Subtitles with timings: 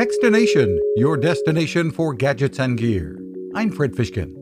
[0.00, 3.20] Techstination, your destination for gadgets and gear.
[3.54, 4.32] I'm Fred Fishkin.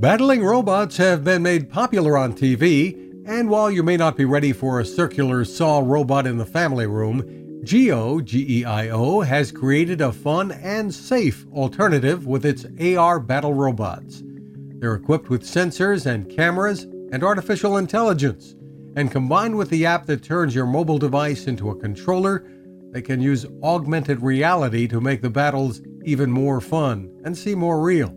[0.00, 2.96] Battling robots have been made popular on TV,
[3.26, 6.86] and while you may not be ready for a circular saw robot in the family
[6.86, 7.20] room,
[7.66, 14.22] Geio, G-E-I-O, has created a fun and safe alternative with its AR battle robots.
[14.24, 18.54] They're equipped with sensors and cameras and artificial intelligence,
[18.96, 22.48] and combined with the app that turns your mobile device into a controller,
[22.92, 27.80] they can use augmented reality to make the battles even more fun and seem more
[27.80, 28.14] real.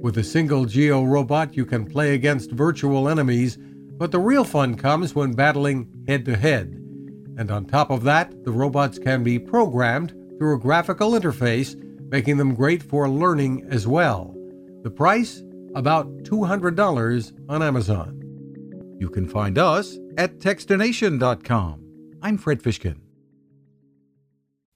[0.00, 3.58] With a single Geio robot, you can play against virtual enemies,
[3.98, 6.68] but the real fun comes when battling head to head.
[7.36, 11.76] And on top of that, the robots can be programmed through a graphical interface,
[12.10, 14.34] making them great for learning as well.
[14.82, 15.42] The price?
[15.74, 18.18] About $200 on Amazon.
[18.98, 21.84] You can find us at Techstination.com.
[22.22, 23.07] I'm Fred Fishkin.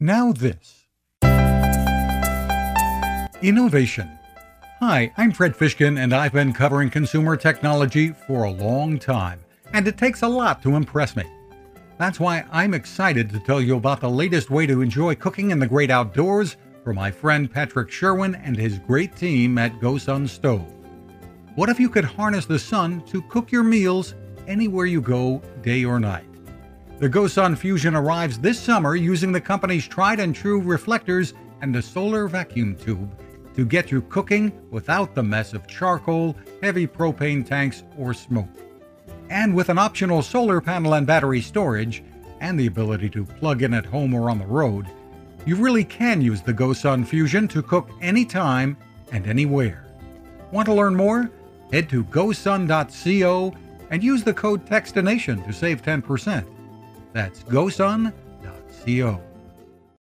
[0.03, 0.89] Now, this
[3.41, 4.11] Innovation.
[4.81, 9.39] Hi, I'm Fred Fishkin, and I've been covering consumer technology for a long time,
[9.73, 11.23] and it takes a lot to impress me.
[11.99, 15.61] That's why I'm excited to tell you about the latest way to enjoy cooking in
[15.61, 20.67] the great outdoors from my friend Patrick Sherwin and his great team at GoSun Stove.
[21.55, 24.17] What if you could harness the sun to cook your meals
[24.49, 26.32] anywhere you go, day or night?
[27.03, 31.83] The GoSun Fusion arrives this summer using the company's tried and true reflectors and a
[31.83, 33.19] solar vacuum tube
[33.57, 38.47] to get you cooking without the mess of charcoal, heavy propane tanks, or smoke.
[39.31, 42.05] And with an optional solar panel and battery storage,
[42.41, 44.87] and the ability to plug in at home or on the road,
[45.45, 48.77] you really can use the GoSun Fusion to cook anytime
[49.11, 49.87] and anywhere.
[50.53, 51.33] Want to learn more?
[51.73, 53.55] Head to gosun.co
[53.91, 56.47] and use the code TECHSTINATION to save 10%.
[57.13, 59.21] That's gosun.co.